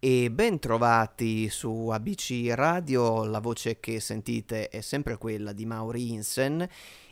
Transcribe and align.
e 0.00 0.30
ben 0.30 0.60
trovati 0.60 1.48
su 1.48 1.88
ABC 1.88 2.52
Radio, 2.54 3.24
la 3.24 3.40
voce 3.40 3.80
che 3.80 3.98
sentite 3.98 4.68
è 4.68 4.80
sempre 4.80 5.16
quella 5.16 5.52
di 5.52 5.66
Mauri 5.66 6.12
Insen 6.12 6.66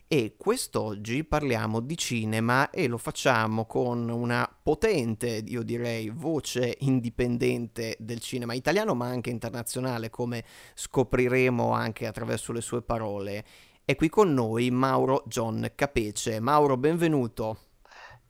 e 0.06 0.34
quest'oggi 0.36 1.24
parliamo 1.24 1.80
di 1.80 1.96
cinema 1.96 2.70
e 2.70 2.86
lo 2.86 2.96
facciamo 2.96 3.66
con 3.66 4.08
una 4.08 4.48
potente, 4.62 5.42
io 5.44 5.64
direi, 5.64 6.10
voce 6.10 6.76
indipendente 6.80 7.96
del 7.98 8.20
cinema 8.20 8.54
italiano 8.54 8.94
ma 8.94 9.06
anche 9.06 9.30
internazionale 9.30 10.08
come 10.08 10.44
scopriremo 10.74 11.72
anche 11.72 12.06
attraverso 12.06 12.52
le 12.52 12.60
sue 12.60 12.82
parole. 12.82 13.44
È 13.84 13.96
qui 13.96 14.08
con 14.08 14.32
noi 14.32 14.70
Mauro 14.70 15.24
John 15.26 15.72
Capece. 15.74 16.38
Mauro, 16.38 16.76
benvenuto. 16.76 17.65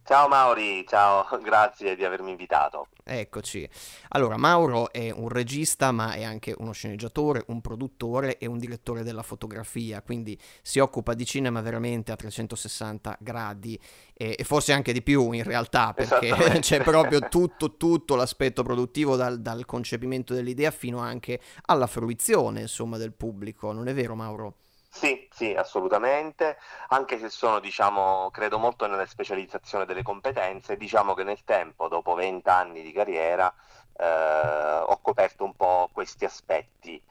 Ciao 0.07 0.29
Mauri, 0.29 0.85
ciao, 0.87 1.27
grazie 1.43 1.97
di 1.97 2.05
avermi 2.05 2.31
invitato. 2.31 2.87
Eccoci. 3.03 3.69
Allora, 4.11 4.37
Mauro 4.37 4.93
è 4.93 5.11
un 5.11 5.29
regista, 5.29 5.91
ma 5.91 6.13
è 6.13 6.23
anche 6.23 6.55
uno 6.59 6.71
sceneggiatore, 6.71 7.43
un 7.49 7.61
produttore 7.61 8.39
e 8.39 8.47
un 8.47 8.57
direttore 8.57 9.03
della 9.03 9.25
fotografia, 9.25 10.03
quindi 10.03 10.39
si 10.63 10.79
occupa 10.79 11.13
di 11.15 11.27
cinema 11.27 11.61
veramente 11.61 12.13
a 12.13 12.17
360 12.17 13.17
gradi 13.19 13.77
e, 14.15 14.37
e 14.39 14.45
forse 14.45 14.73
anche 14.73 14.93
di 14.93 15.03
più 15.03 15.33
in 15.33 15.43
realtà, 15.43 15.93
perché 15.93 16.31
c'è 16.63 16.85
proprio 16.85 17.19
tutto, 17.29 17.77
tutto 17.77 18.15
l'aspetto 18.15 18.63
produttivo 18.63 19.17
dal, 19.17 19.41
dal 19.41 19.65
concepimento 19.65 20.35
dell'idea 20.35 20.71
fino 20.71 21.01
anche 21.01 21.41
alla 21.63 21.89
fruizione, 21.89 22.61
insomma, 22.61 22.97
del 22.97 23.13
pubblico. 23.13 23.73
Non 23.73 23.89
è 23.89 23.93
vero, 23.93 24.15
Mauro? 24.15 24.55
Sì, 24.89 25.29
sì, 25.31 25.53
assolutamente, 25.55 26.57
anche 26.89 27.19
se 27.19 27.29
sono, 27.29 27.61
diciamo, 27.61 28.31
credo 28.31 28.59
molto 28.59 28.87
nella 28.87 29.05
specializzazione 29.07 29.85
delle 29.85 30.03
competenze, 30.03 30.77
diciamo 30.79 31.13
che 31.15 31.23
nel 31.23 31.45
tempo, 31.45 31.87
dopo 31.89 32.15
vent'anni 32.15 32.81
di 32.83 32.93
carriera, 32.93 33.53
eh, 33.95 34.05
ho 34.87 34.99
coperto 35.03 35.45
un 35.45 35.55
po' 35.55 35.91
questi 35.93 36.25
aspetti. 36.25 37.03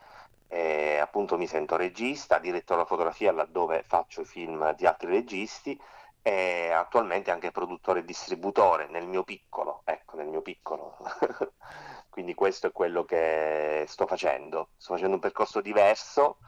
E, 0.48 0.98
appunto 0.98 1.36
mi 1.38 1.46
sento 1.46 1.76
regista, 1.76 2.38
direttore 2.38 2.76
della 2.80 2.88
fotografia 2.88 3.32
laddove 3.32 3.82
faccio 3.84 4.24
film 4.24 4.74
di 4.74 4.86
altri 4.86 5.08
registi 5.10 5.78
e 6.22 6.70
attualmente 6.72 7.30
anche 7.30 7.50
produttore 7.52 8.00
e 8.00 8.04
distributore 8.04 8.86
nel 8.88 9.06
mio 9.06 9.22
piccolo, 9.24 9.82
ecco, 9.84 10.16
nel 10.16 10.26
mio 10.26 10.42
piccolo. 10.42 10.96
Quindi 12.10 12.34
questo 12.34 12.68
è 12.68 12.72
quello 12.72 13.04
che 13.04 13.84
sto 13.88 14.06
facendo. 14.06 14.70
Sto 14.76 14.94
facendo 14.94 15.14
un 15.14 15.20
percorso 15.20 15.60
diverso 15.60 16.38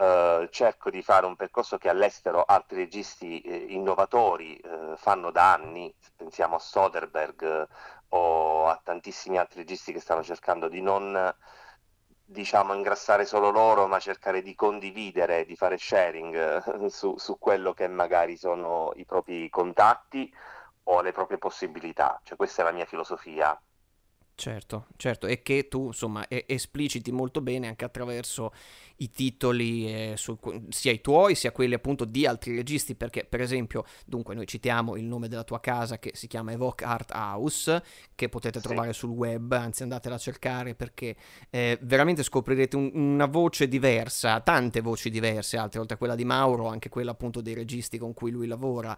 Uh, 0.00 0.48
cerco 0.48 0.88
di 0.88 1.02
fare 1.02 1.26
un 1.26 1.36
percorso 1.36 1.76
che 1.76 1.90
all'estero 1.90 2.42
altri 2.42 2.78
registi 2.78 3.42
eh, 3.42 3.66
innovatori 3.68 4.56
eh, 4.56 4.94
fanno 4.96 5.30
da 5.30 5.52
anni, 5.52 5.94
pensiamo 6.16 6.54
a 6.54 6.58
Soderbergh 6.58 7.42
eh, 7.42 7.68
o 8.08 8.66
a 8.66 8.80
tantissimi 8.82 9.36
altri 9.36 9.58
registi 9.60 9.92
che 9.92 10.00
stanno 10.00 10.22
cercando 10.22 10.68
di 10.68 10.80
non 10.80 11.34
diciamo 12.24 12.72
ingrassare 12.72 13.26
solo 13.26 13.50
loro, 13.50 13.86
ma 13.88 13.98
cercare 13.98 14.40
di 14.40 14.54
condividere, 14.54 15.44
di 15.44 15.54
fare 15.54 15.76
sharing 15.76 16.34
eh, 16.84 16.88
su, 16.88 17.18
su 17.18 17.38
quello 17.38 17.74
che 17.74 17.86
magari 17.86 18.38
sono 18.38 18.92
i 18.96 19.04
propri 19.04 19.50
contatti 19.50 20.32
o 20.84 21.02
le 21.02 21.12
proprie 21.12 21.36
possibilità. 21.36 22.18
Cioè, 22.24 22.36
questa 22.38 22.62
è 22.62 22.64
la 22.64 22.72
mia 22.72 22.86
filosofia. 22.86 23.60
Certo, 24.40 24.86
certo, 24.96 25.26
e 25.26 25.42
che 25.42 25.68
tu 25.68 25.88
insomma 25.88 26.24
espliciti 26.26 27.12
molto 27.12 27.42
bene 27.42 27.66
anche 27.66 27.84
attraverso 27.84 28.54
i 28.96 29.10
titoli, 29.10 29.86
eh, 29.86 30.14
su, 30.16 30.38
sia 30.70 30.92
i 30.92 31.02
tuoi 31.02 31.34
sia 31.34 31.52
quelli 31.52 31.74
appunto 31.74 32.06
di 32.06 32.24
altri 32.24 32.56
registi, 32.56 32.94
perché 32.94 33.26
per 33.28 33.42
esempio, 33.42 33.84
dunque 34.06 34.34
noi 34.34 34.46
citiamo 34.46 34.96
il 34.96 35.04
nome 35.04 35.28
della 35.28 35.44
tua 35.44 35.60
casa 35.60 35.98
che 35.98 36.12
si 36.14 36.26
chiama 36.26 36.52
Evoke 36.52 36.86
Art 36.86 37.10
House, 37.12 37.82
che 38.14 38.30
potete 38.30 38.60
sì. 38.60 38.66
trovare 38.66 38.94
sul 38.94 39.10
web, 39.10 39.52
anzi 39.52 39.82
andatela 39.82 40.14
a 40.14 40.18
cercare 40.18 40.74
perché 40.74 41.16
eh, 41.50 41.78
veramente 41.82 42.22
scoprirete 42.22 42.76
un, 42.76 42.90
una 42.94 43.26
voce 43.26 43.68
diversa, 43.68 44.40
tante 44.40 44.80
voci 44.80 45.10
diverse, 45.10 45.58
altre 45.58 45.80
oltre 45.80 45.96
a 45.96 45.98
quella 45.98 46.14
di 46.14 46.24
Mauro, 46.24 46.66
anche 46.66 46.88
quella 46.88 47.10
appunto 47.10 47.42
dei 47.42 47.52
registi 47.52 47.98
con 47.98 48.14
cui 48.14 48.30
lui 48.30 48.46
lavora 48.46 48.96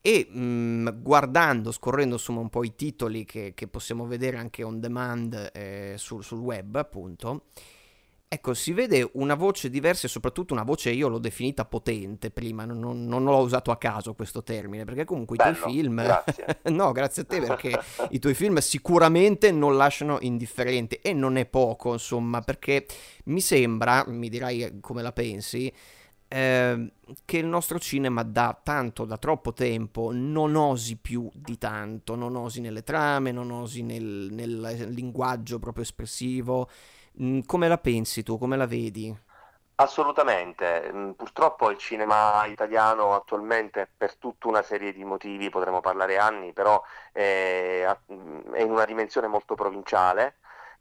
e 0.00 0.28
mh, 0.30 0.40
mm, 0.40 0.88
guardando, 1.00 1.72
scorrendo 1.72 2.14
insomma 2.14 2.40
un 2.40 2.50
po' 2.50 2.64
i 2.64 2.74
titoli 2.74 3.24
che, 3.24 3.52
che 3.54 3.66
possiamo 3.66 4.06
vedere 4.06 4.36
anche 4.36 4.62
on 4.62 4.80
demand 4.80 5.50
eh, 5.52 5.94
sul, 5.96 6.22
sul, 6.22 6.38
web 6.38 6.76
appunto, 6.76 7.46
ecco 8.30 8.54
si 8.54 8.72
vede 8.72 9.08
una 9.14 9.34
voce 9.34 9.70
diversa 9.70 10.06
e 10.06 10.10
soprattutto 10.10 10.52
una 10.52 10.62
voce 10.62 10.90
io 10.90 11.08
l'ho 11.08 11.18
definita 11.18 11.64
potente 11.64 12.30
prima, 12.30 12.64
non, 12.64 12.78
non, 12.78 13.06
non 13.06 13.24
l'ho 13.24 13.38
usato 13.38 13.70
a 13.70 13.76
caso 13.78 14.14
questo 14.14 14.42
termine 14.42 14.84
perché 14.84 15.04
comunque 15.04 15.36
Bello, 15.36 15.50
i 15.50 15.60
tuoi 15.60 15.72
film, 15.72 15.96
grazie. 16.02 16.60
no 16.64 16.92
grazie 16.92 17.22
a 17.22 17.24
te 17.24 17.40
perché 17.40 17.78
i 18.10 18.18
tuoi 18.18 18.34
film 18.34 18.58
sicuramente 18.58 19.50
non 19.50 19.76
lasciano 19.76 20.18
indifferente 20.20 21.00
e 21.00 21.12
non 21.12 21.36
è 21.36 21.46
poco 21.46 21.92
insomma 21.92 22.40
perché 22.40 22.86
mi 23.24 23.40
sembra, 23.40 24.04
mi 24.06 24.28
dirai 24.28 24.78
come 24.80 25.02
la 25.02 25.12
pensi, 25.12 25.72
eh, 26.28 26.92
che 27.24 27.38
il 27.38 27.46
nostro 27.46 27.78
cinema 27.78 28.22
da 28.22 28.58
tanto, 28.62 29.04
da 29.04 29.16
troppo 29.16 29.52
tempo, 29.52 30.10
non 30.12 30.54
osi 30.54 30.96
più 30.96 31.28
di 31.32 31.56
tanto, 31.56 32.14
non 32.14 32.36
osi 32.36 32.60
nelle 32.60 32.82
trame, 32.82 33.32
non 33.32 33.50
osi 33.50 33.82
nel, 33.82 34.28
nel 34.30 34.88
linguaggio 34.90 35.58
proprio 35.58 35.82
espressivo. 35.82 36.68
Mm, 37.22 37.40
come 37.46 37.66
la 37.68 37.78
pensi 37.78 38.22
tu, 38.22 38.38
come 38.38 38.56
la 38.56 38.66
vedi? 38.66 39.16
Assolutamente, 39.76 40.90
mm, 40.92 41.10
purtroppo 41.12 41.70
il 41.70 41.78
cinema 41.78 42.44
italiano 42.46 43.14
attualmente 43.14 43.88
per 43.96 44.16
tutta 44.16 44.48
una 44.48 44.62
serie 44.62 44.92
di 44.92 45.04
motivi, 45.04 45.50
potremmo 45.50 45.80
parlare 45.80 46.18
anni, 46.18 46.52
però 46.52 46.82
è, 47.12 47.86
è 47.86 48.60
in 48.62 48.70
una 48.70 48.84
dimensione 48.84 49.28
molto 49.28 49.54
provinciale 49.54 50.36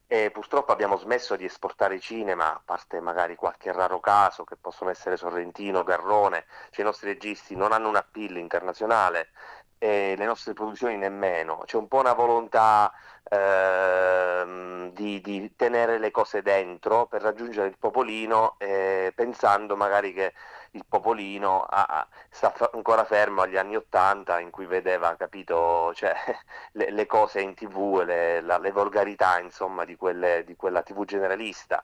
e 0.07 0.31
purtroppo 0.31 0.72
abbiamo 0.72 0.95
smesso 0.97 1.35
di 1.35 1.44
esportare 1.44 2.00
cinema, 2.00 2.53
a 2.53 2.62
parte 2.63 3.01
magari 3.01 3.35
qualche 3.35 3.73
raro 3.73 4.00
caso 4.00 4.45
che 4.45 4.56
possono 4.56 4.90
essere 4.90 5.18
Sorrentino, 5.18 5.84
Garrone, 5.84 6.45
cioè 6.72 6.81
i 6.81 6.88
nostri 6.88 7.09
registi 7.09 7.56
non 7.56 7.73
hanno 7.73 7.90
un 7.90 7.97
appeal 7.97 8.38
internazionale 8.38 9.31
e 9.78 10.16
le 10.18 10.25
nostre 10.25 10.53
produzioni 10.53 10.97
nemmeno. 10.97 11.63
C'è 11.66 11.75
un 11.78 11.88
po' 11.88 12.00
una 12.00 12.13
volontà 12.13 12.91
ehm, 13.29 14.91
di, 14.94 15.22
di, 15.22 15.53
tenere 15.56 16.00
le 16.00 16.12
cose 16.12 16.41
dentro 16.41 17.06
per 17.07 17.22
raggiungere 17.22 17.68
il 17.68 17.78
popolino, 17.78 18.56
eh, 18.59 19.12
pensando 19.16 19.75
magari 19.75 20.13
che 20.13 20.34
il 20.78 20.86
popolino 20.88 21.64
ha, 21.64 22.08
sta 22.30 22.54
ancora 22.74 23.04
fermo 23.04 23.42
agli 23.42 23.58
anni 23.58 23.76
Ottanta 23.76 24.40
in 24.40 24.50
cui 24.52 24.66
vedeva, 24.66 25.16
capito, 25.16 25.94
cioè, 25.94 26.14
le, 26.74 26.92
le, 26.92 27.06
cose 27.06 27.42
in 27.42 27.54
tv, 27.56 28.04
le, 28.06 28.42
la, 28.42 28.58
le 28.58 28.72
volgarità 28.72 29.40
insomma 29.40 29.84
di, 29.86 29.96
quelle, 29.96 30.44
di 30.46 30.56
quella 30.56 30.84
tv 30.84 31.04
generalista 31.06 31.84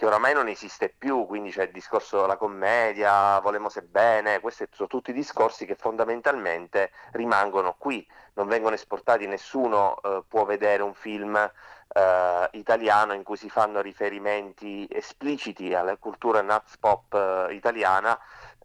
che 0.00 0.06
oramai 0.06 0.32
non 0.32 0.48
esiste 0.48 0.88
più, 0.88 1.26
quindi 1.26 1.50
c'è 1.50 1.64
il 1.64 1.72
discorso 1.72 2.22
della 2.22 2.38
commedia, 2.38 3.38
volemo 3.40 3.68
se 3.68 3.82
bene, 3.82 4.40
questi 4.40 4.66
sono 4.70 4.88
tutti 4.88 5.12
discorsi 5.12 5.66
che 5.66 5.74
fondamentalmente 5.74 6.92
rimangono 7.12 7.74
qui, 7.76 8.08
non 8.32 8.48
vengono 8.48 8.74
esportati, 8.74 9.26
nessuno 9.26 10.00
eh, 10.00 10.22
può 10.26 10.46
vedere 10.46 10.82
un 10.82 10.94
film 10.94 11.36
eh, 11.36 12.48
italiano 12.52 13.12
in 13.12 13.22
cui 13.22 13.36
si 13.36 13.50
fanno 13.50 13.82
riferimenti 13.82 14.88
espliciti 14.90 15.74
alla 15.74 15.98
cultura 15.98 16.40
nuts 16.40 16.78
pop 16.78 17.12
eh, 17.12 17.52
italiana 17.52 18.18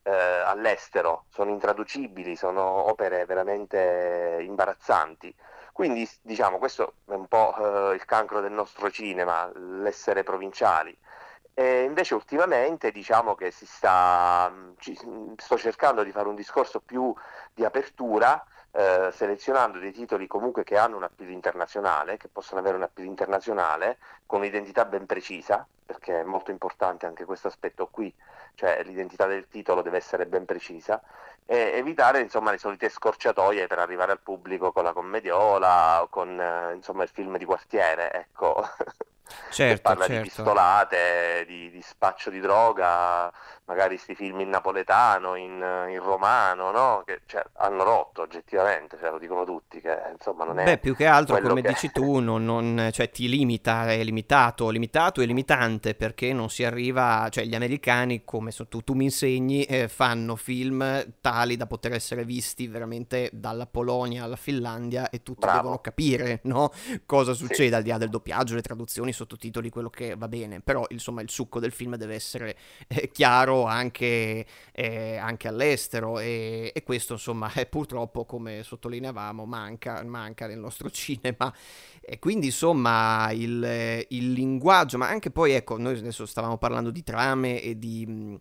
eh, 0.04 0.14
all'estero, 0.14 1.26
sono 1.28 1.50
intraducibili, 1.50 2.38
sono 2.38 2.62
opere 2.64 3.26
veramente 3.26 4.38
imbarazzanti. 4.40 5.36
Quindi 5.74 6.10
diciamo 6.22 6.60
questo 6.60 6.94
è 7.06 7.12
un 7.12 7.28
po' 7.28 7.92
eh, 7.92 7.96
il 7.96 8.06
cancro 8.06 8.40
del 8.40 8.54
nostro 8.54 8.90
cinema, 8.90 9.52
l'essere 9.54 10.24
provinciali. 10.24 10.98
E 11.58 11.84
invece 11.84 12.16
ultimamente 12.16 12.92
diciamo 12.92 13.34
che 13.34 13.50
si 13.50 13.66
sta, 13.66 14.54
ci, 14.78 14.94
sto 15.38 15.58
cercando 15.58 16.04
di 16.04 16.12
fare 16.12 16.28
un 16.28 16.36
discorso 16.36 16.82
più 16.82 17.16
di 17.54 17.64
apertura, 17.64 18.46
eh, 18.72 19.10
selezionando 19.14 19.80
dei 19.80 19.94
titoli 19.94 20.28
comunque 20.28 20.66
che 20.66 20.78
hanno 20.78 20.98
un 20.98 21.04
appeal 21.04 21.30
internazionale, 21.30 22.18
che 22.18 22.28
possono 22.28 22.60
avere 22.60 22.76
un 22.76 22.84
appeal 22.84 23.08
internazionale 23.08 24.00
con 24.26 24.40
un'identità 24.40 24.84
ben 24.84 25.06
precisa, 25.06 25.66
perché 25.86 26.20
è 26.20 26.24
molto 26.24 26.52
importante 26.52 27.06
anche 27.06 27.24
questo 27.24 27.48
aspetto 27.48 27.88
qui, 27.88 28.14
cioè 28.56 28.84
l'identità 28.84 29.26
del 29.26 29.48
titolo 29.48 29.82
deve 29.82 29.96
essere 29.96 30.26
ben 30.26 30.44
precisa, 30.44 31.02
e 31.46 31.74
evitare 31.76 32.22
insomma 32.22 32.52
le 32.52 32.58
solite 32.58 32.90
scorciatoie 32.90 33.68
per 33.68 33.80
arrivare 33.80 34.12
al 34.12 34.20
pubblico 34.20 34.72
con 34.72 34.84
la 34.84 34.94
commediola 34.94 36.02
o 36.02 36.08
con 36.10 36.40
eh, 36.40 36.74
insomma 36.74 37.04
il 37.04 37.10
film 37.10 37.38
di 37.38 37.46
quartiere, 37.46 38.12
ecco. 38.12 38.68
certo, 39.52 39.82
parla 39.82 40.06
certo. 40.06 40.22
di 40.22 40.28
pistolate, 40.30 41.46
di, 41.48 41.72
di, 41.72 41.82
spaccio 41.82 42.30
di 42.30 42.40
droga, 42.40 43.32
magari 43.66 43.98
sti 43.98 44.16
film 44.16 44.40
in 44.42 44.50
napoletano, 44.50 45.36
in, 45.36 45.54
in 45.90 46.00
romano, 46.00 46.72
no? 46.72 47.04
Che 47.06 47.22
cioè, 47.26 47.44
hanno 47.58 47.84
rotto 47.84 48.22
oggettivamente, 48.22 48.98
cioè, 49.00 49.10
lo 49.10 49.18
dicono 49.18 49.44
tutti, 49.44 49.82
che 49.82 49.98
insomma 50.12 50.46
non 50.46 50.60
è... 50.60 50.64
Beh, 50.64 50.78
più 50.78 50.96
che 50.96 51.06
altro, 51.06 51.40
come 51.40 51.62
che... 51.62 51.70
dici 51.70 51.92
tu, 51.92 52.20
non, 52.20 52.46
non, 52.46 52.90
cioè, 52.92 53.10
ti 53.10 53.28
limita, 53.28 53.92
è 53.92 54.04
limitato, 54.04 54.70
limitato 54.70 55.22
e 55.22 55.26
limitante 55.26 55.96
perché 55.96 56.34
non 56.34 56.50
si 56.50 56.64
arriva, 56.64 57.28
cioè 57.30 57.46
gli 57.46 57.56
americani, 57.56 58.24
come 58.24 58.52
so, 58.52 58.68
tu, 58.68 58.84
tu 58.84 58.94
mi 58.94 59.06
insegni, 59.06 59.64
eh, 59.64 59.88
fanno 59.88 60.36
film 60.36 61.14
tali 61.36 61.58
da 61.58 61.68
poter 61.68 61.92
essere 61.92 62.24
visti 62.24 62.66
veramente 62.68 63.30
dalla 63.34 63.66
Polonia 63.68 64.24
alla 64.24 64.38
Finlandia 64.38 65.10
e 65.10 65.22
tutti 65.22 65.42
Bravo. 65.42 65.58
devono 65.58 65.80
capire, 65.80 66.40
no? 66.44 66.72
Cosa 67.06 67.34
succede 67.34 67.68
Sì. 67.70 67.74
al 67.74 67.84
di 67.84 67.90
là 67.90 67.98
del 67.98 68.10
doppiaggio, 68.10 68.56
le 68.56 68.62
traduzioni, 68.62 69.10
i 69.10 69.14
sottotitoli, 69.14 69.70
quello 69.70 69.90
che 69.90 70.16
va 70.16 70.30
bene, 70.30 70.62
però 70.62 70.86
insomma 70.90 71.22
il 71.22 71.30
succo 71.30 71.60
del 71.60 71.74
film 71.74 71.98
deve 71.98 72.16
essere 72.16 72.56
eh, 72.88 73.12
chiaro 73.12 73.66
anche, 73.66 74.46
eh, 74.72 75.18
anche 75.18 75.50
all'estero 75.50 76.20
e, 76.20 76.72
e 76.74 76.84
questo 76.84 77.14
insomma 77.14 77.52
è 77.52 77.66
purtroppo 77.68 78.24
come 78.24 78.64
sottolineavamo 78.64 79.44
manca, 79.46 80.02
manca 80.06 80.48
nel 80.48 80.60
nostro 80.60 80.90
cinema 80.92 81.54
e 82.00 82.18
quindi 82.18 82.46
insomma 82.46 83.30
il, 83.32 84.06
il 84.10 84.32
linguaggio 84.32 84.98
ma 84.98 85.10
anche 85.10 85.32
poi 85.32 85.52
ecco 85.52 85.78
noi 85.78 85.98
adesso 85.98 86.26
stavamo 86.26 86.58
parlando 86.58 86.92
di 86.92 87.04
trame 87.04 87.62
e 87.62 87.78
di 87.78 88.40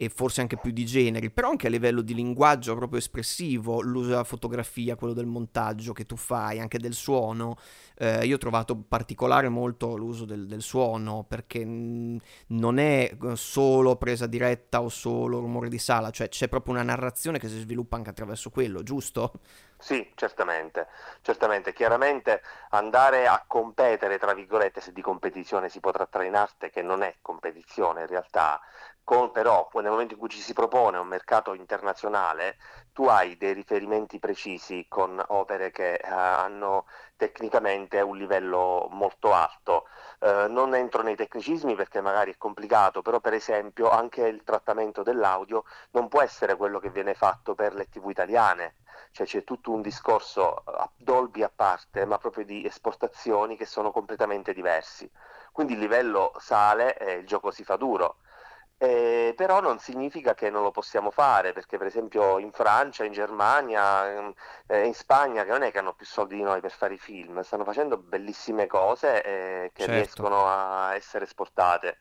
e 0.00 0.08
forse 0.10 0.40
anche 0.40 0.56
più 0.56 0.70
di 0.70 0.86
generi, 0.86 1.28
però 1.28 1.50
anche 1.50 1.66
a 1.66 1.70
livello 1.70 2.02
di 2.02 2.14
linguaggio 2.14 2.76
proprio 2.76 3.00
espressivo, 3.00 3.80
l'uso 3.80 4.10
della 4.10 4.22
fotografia, 4.22 4.94
quello 4.94 5.12
del 5.12 5.26
montaggio 5.26 5.92
che 5.92 6.06
tu 6.06 6.14
fai, 6.14 6.60
anche 6.60 6.78
del 6.78 6.94
suono. 6.94 7.56
Eh, 7.98 8.24
io 8.24 8.36
ho 8.36 8.38
trovato 8.38 8.76
particolare 8.76 9.48
molto 9.48 9.96
l'uso 9.96 10.24
del, 10.24 10.46
del 10.46 10.62
suono 10.62 11.24
perché 11.26 11.64
non 11.64 12.78
è 12.78 13.16
eh, 13.20 13.34
solo 13.34 13.96
presa 13.96 14.28
diretta 14.28 14.82
o 14.82 14.88
solo 14.88 15.40
rumore 15.40 15.68
di 15.68 15.78
sala, 15.78 16.10
cioè 16.10 16.28
c'è 16.28 16.46
proprio 16.46 16.74
una 16.74 16.84
narrazione 16.84 17.40
che 17.40 17.48
si 17.48 17.58
sviluppa 17.58 17.96
anche 17.96 18.10
attraverso 18.10 18.50
quello, 18.50 18.84
giusto? 18.84 19.32
Sì, 19.80 20.10
certamente, 20.16 20.88
certamente, 21.22 21.72
chiaramente 21.72 22.42
andare 22.70 23.26
a 23.28 23.44
competere, 23.46 24.18
tra 24.18 24.34
virgolette, 24.34 24.80
se 24.80 24.92
di 24.92 25.00
competizione 25.00 25.68
si 25.68 25.78
può 25.80 25.92
trattare 25.92 26.26
in 26.26 26.34
arte, 26.34 26.68
che 26.70 26.82
non 26.82 27.02
è 27.02 27.16
competizione 27.22 28.00
in 28.02 28.06
realtà, 28.08 28.60
con, 29.04 29.30
però 29.30 29.68
nel 29.74 29.90
momento 29.90 30.14
in 30.14 30.18
cui 30.20 30.28
ci 30.28 30.40
si 30.40 30.52
propone 30.52 30.98
un 30.98 31.06
mercato 31.06 31.54
internazionale, 31.54 32.56
tu 32.92 33.04
hai 33.06 33.36
dei 33.36 33.52
riferimenti 33.52 34.18
precisi 34.18 34.84
con 34.88 35.22
opere 35.28 35.70
che 35.70 35.94
eh, 35.94 36.08
hanno 36.10 36.86
tecnicamente 37.16 38.00
un 38.00 38.16
livello 38.16 38.88
molto 38.90 39.32
alto. 39.32 39.86
Eh, 40.20 40.46
non 40.48 40.74
entro 40.74 41.02
nei 41.02 41.14
tecnicismi 41.16 41.74
perché 41.76 42.00
magari 42.00 42.32
è 42.32 42.36
complicato, 42.36 43.00
però 43.02 43.20
per 43.20 43.32
esempio 43.34 43.88
anche 43.90 44.26
il 44.26 44.42
trattamento 44.44 45.02
dell'audio 45.04 45.64
non 45.92 46.08
può 46.08 46.20
essere 46.20 46.56
quello 46.56 46.78
che 46.80 46.90
viene 46.90 47.14
fatto 47.14 47.54
per 47.54 47.74
le 47.74 47.88
tv 47.88 48.08
italiane 48.10 48.74
cioè 49.10 49.26
c'è 49.26 49.44
tutto 49.44 49.72
un 49.72 49.82
discorso 49.82 50.54
a 50.54 50.90
Dolby 50.96 51.42
a 51.42 51.50
parte, 51.54 52.04
ma 52.04 52.18
proprio 52.18 52.44
di 52.44 52.64
esportazioni 52.64 53.56
che 53.56 53.66
sono 53.66 53.90
completamente 53.92 54.52
diversi. 54.52 55.10
Quindi 55.52 55.74
il 55.74 55.78
livello 55.80 56.32
sale 56.38 56.96
e 56.98 57.14
il 57.14 57.26
gioco 57.26 57.50
si 57.50 57.64
fa 57.64 57.76
duro. 57.76 58.18
Eh, 58.80 59.34
però 59.36 59.60
non 59.60 59.80
significa 59.80 60.34
che 60.34 60.50
non 60.50 60.62
lo 60.62 60.70
possiamo 60.70 61.10
fare, 61.10 61.52
perché 61.52 61.78
per 61.78 61.88
esempio 61.88 62.38
in 62.38 62.52
Francia, 62.52 63.04
in 63.04 63.10
Germania, 63.12 64.32
eh, 64.68 64.86
in 64.86 64.94
Spagna, 64.94 65.42
che 65.44 65.50
non 65.50 65.62
è 65.62 65.72
che 65.72 65.78
hanno 65.78 65.94
più 65.94 66.06
soldi 66.06 66.36
di 66.36 66.42
noi 66.42 66.60
per 66.60 66.70
fare 66.70 66.94
i 66.94 66.98
film, 66.98 67.40
stanno 67.40 67.64
facendo 67.64 67.98
bellissime 67.98 68.66
cose 68.68 69.22
eh, 69.24 69.70
che 69.72 69.82
Certo. 69.84 69.92
riescono 69.92 70.46
a 70.46 70.94
essere 70.94 71.24
esportate. 71.24 71.98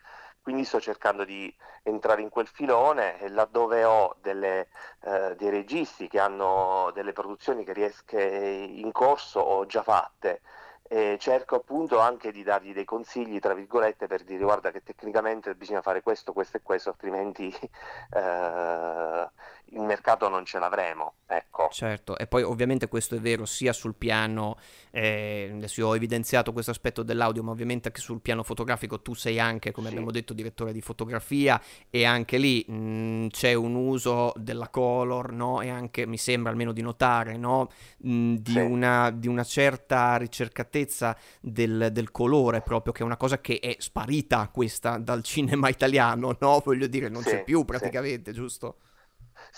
Quindi 0.48 0.64
sto 0.64 0.80
cercando 0.80 1.26
di 1.26 1.54
entrare 1.84 2.22
in 2.22 2.30
quel 2.30 2.48
filone 2.48 3.20
e 3.20 3.28
laddove 3.28 3.84
ho 3.84 4.16
delle, 4.22 4.70
eh, 5.02 5.36
dei 5.36 5.50
registi 5.50 6.08
che 6.08 6.22
hanno 6.22 6.90
delle 6.94 7.12
produzioni 7.12 7.66
che 7.66 7.74
riesco 7.74 8.18
in 8.18 8.90
corso 8.94 9.42
o 9.42 9.66
già 9.66 9.84
fatte. 9.84 10.40
E 10.88 11.18
cerco 11.20 11.56
appunto 11.58 12.00
anche 12.00 12.32
di 12.32 12.44
dargli 12.44 12.72
dei 12.74 12.86
consigli, 12.86 13.40
tra 13.40 13.54
virgolette, 13.54 14.08
per 14.08 14.24
dire 14.24 14.42
guarda 14.42 14.72
che 14.72 14.84
tecnicamente 14.84 15.54
bisogna 15.54 15.82
fare 15.82 16.02
questo, 16.02 16.32
questo 16.32 16.56
e 16.56 16.62
questo, 16.64 16.92
altrimenti 16.92 17.50
eh, 18.16 19.30
il 19.72 19.82
mercato 19.82 20.30
non 20.30 20.46
ce 20.46 20.60
l'avremo. 20.60 21.16
Ecco. 21.28 21.68
Certo, 21.70 22.18
e 22.18 22.28
poi 22.28 22.44
ovviamente 22.44 22.88
questo 22.88 23.16
è 23.16 23.20
vero 23.20 23.46
sia 23.46 23.74
sul 23.74 23.94
piano, 23.94 24.58
eh, 24.90 25.52
adesso 25.54 25.82
io 25.82 25.90
ho 25.90 25.96
evidenziato 25.98 26.54
questo 26.54 26.72
aspetto 26.72 27.04
dell'audio, 27.04 27.44
ma 27.44 27.52
ovviamente 27.52 27.90
anche 27.90 28.00
sul 28.00 28.22
piano 28.22 28.42
fotografico 28.42 29.02
tu 29.02 29.14
sei 29.14 29.38
anche, 29.38 29.72
come 29.74 29.88
Sì. 29.88 29.94
abbiamo 29.94 30.12
detto, 30.12 30.34
direttore 30.34 30.72
di 30.72 30.80
fotografia 30.80 31.62
e 31.90 32.06
anche 32.06 32.38
lì 32.38 32.64
mh, 32.66 33.28
c'è 33.28 33.54
un 33.54 33.76
uso 33.76 34.32
della 34.38 34.70
color, 34.70 35.34
no? 35.34 35.60
E 35.62 35.70
anche 35.70 36.06
mi 36.08 36.18
sembra 36.18 36.52
almeno 36.52 36.72
di 36.72 36.82
notare, 36.82 37.36
no? 37.36 37.68
Mh, 37.98 38.36
di, 38.36 38.54
Sì. 38.54 38.60
una, 38.60 39.12
di 39.12 39.28
una 39.28 39.44
certa 39.44 40.16
ricercatezza 40.16 41.18
del, 41.42 41.90
del 41.92 42.12
colore 42.12 42.62
proprio, 42.62 42.94
che 42.94 43.02
è 43.02 43.06
una 43.06 43.18
cosa 43.18 43.42
che 43.42 43.60
è 43.60 43.76
sparita 43.80 44.50
questa 44.54 44.98
dal 44.98 45.22
cinema 45.22 45.68
italiano, 45.68 46.36
no? 46.40 46.62
Voglio 46.64 46.88
dire, 46.88 47.10
non 47.10 47.24
Sì, 47.24 47.30
c'è 47.30 47.44
più 47.44 47.66
praticamente, 47.66 48.32
giusto? 48.32 48.78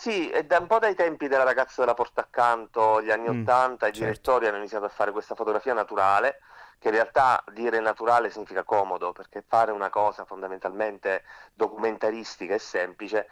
Sì, 0.01 0.29
è 0.29 0.43
da 0.45 0.59
un 0.59 0.67
po' 0.67 0.79
dai 0.79 0.95
tempi 0.95 1.27
della 1.27 1.43
ragazza 1.43 1.81
della 1.81 1.93
porta 1.93 2.21
accanto, 2.21 3.01
gli 3.01 3.11
anni 3.11 3.27
Mm, 3.27 3.27
Ottanta, 3.27 3.87
i 3.87 3.91
certo. 3.91 3.99
direttori 3.99 4.47
hanno 4.47 4.55
iniziato 4.57 4.85
a 4.85 4.89
fare 4.89 5.11
questa 5.11 5.35
fotografia 5.35 5.73
naturale, 5.73 6.39
che 6.79 6.87
in 6.87 6.93
realtà 6.93 7.43
dire 7.51 7.81
naturale 7.81 8.29
significa 8.29 8.63
comodo, 8.63 9.11
perché 9.11 9.41
fare 9.45 9.71
una 9.73 9.89
cosa 9.89 10.23
fondamentalmente 10.23 11.25
documentaristica 11.53 12.53
e 12.53 12.59
semplice 12.59 13.27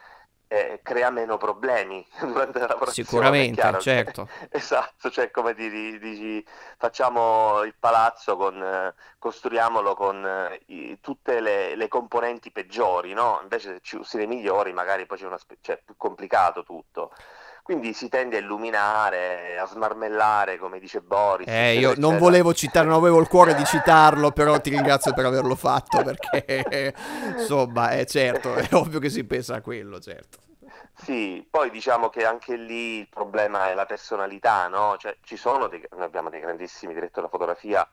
eh, 0.48 0.80
crea 0.84 1.10
meno 1.10 1.38
problemi 1.38 2.06
durante 2.22 2.60
la 2.60 2.68
lavorazione. 2.68 3.08
Sicuramente, 3.10 3.80
certo. 3.80 4.30
Esatto, 4.50 5.10
cioè 5.10 5.30
come 5.32 5.54
dire, 5.54 5.98
dici, 6.00 6.46
facciamo 6.78 7.64
il 7.64 7.76
palazzo, 7.78 8.36
con, 8.38 8.62
eh, 8.62 8.94
costruiamolo 9.20 9.94
con 9.96 10.26
eh, 10.26 10.62
i- 10.68 11.00
tutte 11.02 11.40
le, 11.40 11.76
le 11.76 11.88
componenti 11.88 12.52
peggiori, 12.52 13.14
no? 13.14 13.40
Invece 13.42 13.74
se 13.74 13.80
ci 13.82 13.96
usi 13.98 14.18
le 14.18 14.26
migliori 14.28 14.74
magari 14.74 15.06
poi 15.06 15.18
c'è 15.18 15.26
una 15.26 15.40
cioè, 15.62 15.82
più 15.84 15.96
complicato 15.98 16.64
tutto. 16.64 17.12
Quindi 17.68 17.92
si 17.92 18.08
tende 18.08 18.38
a 18.38 18.40
illuminare, 18.40 19.58
a 19.60 19.66
smarmellare, 19.66 20.58
come 20.58 20.80
dice 20.80 21.02
Boris. 21.02 21.48
Eh, 21.48 21.52
eccetera, 21.52 21.80
io 21.82 21.88
non 21.88 21.96
eccetera. 21.98 22.18
volevo 22.18 22.54
citare, 22.54 22.86
non 22.88 22.96
avevo 22.96 23.20
il 23.20 23.28
cuore 23.28 23.56
di 23.56 23.66
citarlo, 23.66 24.32
però 24.32 24.58
ti 24.62 24.70
ringrazio 24.70 25.12
per 25.12 25.26
averlo 25.26 25.54
fatto 25.54 26.02
perché, 26.02 26.94
insomma, 27.38 27.90
è 27.90 28.06
certo, 28.06 28.56
è 28.56 28.70
ovvio 28.72 29.00
che 29.00 29.10
si 29.10 29.26
pensa 29.26 29.56
a 29.56 29.62
quello, 29.62 30.00
certo. 30.00 30.38
Sì, 30.94 31.46
poi 31.52 31.70
diciamo 31.70 32.08
che 32.08 32.24
anche 32.26 32.56
lì 32.56 33.00
il 33.00 33.10
problema 33.10 33.70
è 33.70 33.74
la 33.74 33.86
personalità, 33.86 34.70
no? 34.70 34.96
Cioè, 34.98 35.18
ci 35.24 35.36
sono 35.36 35.68
dei, 35.68 35.86
noi 35.92 36.06
abbiamo 36.06 36.30
dei 36.30 36.40
grandissimi 36.40 36.94
direttori 36.94 37.28
della 37.28 37.28
fotografia. 37.28 37.86